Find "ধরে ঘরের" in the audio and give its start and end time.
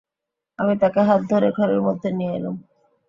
1.31-1.81